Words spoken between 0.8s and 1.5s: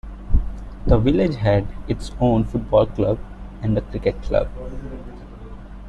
The village